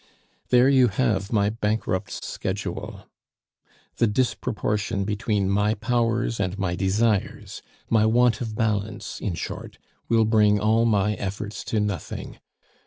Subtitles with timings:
[0.49, 3.05] "There you have my bankrupt's schedule.
[3.97, 9.77] The disproportion between my powers and my desires, my want of balance, in short,
[10.09, 12.39] will bring all my efforts to nothing.